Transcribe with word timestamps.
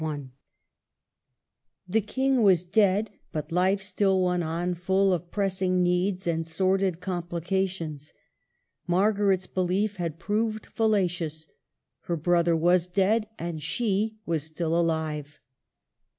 t 0.03 0.21
The 1.87 2.01
King 2.01 2.41
was 2.41 2.65
dead; 2.65 3.11
but 3.31 3.51
life 3.51 3.83
still 3.83 4.19
went 4.23 4.41
on 4.43 4.73
full 4.73 5.13
of 5.13 5.29
pressing 5.29 5.83
needs 5.83 6.25
and 6.25 6.43
sordid 6.43 6.99
complications. 6.99 8.11
Mar 8.87 9.13
garet's 9.13 9.45
belief 9.45 9.97
had 9.97 10.17
proved 10.17 10.65
fallacious: 10.65 11.45
her 12.05 12.15
brother 12.17 12.55
was 12.57 12.87
dead 12.87 13.27
and 13.37 13.61
she 13.61 14.17
was 14.25 14.41
still 14.41 14.75
alive. 14.75 15.39